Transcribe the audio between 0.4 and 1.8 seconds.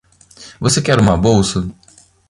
Você quer uma bolsa?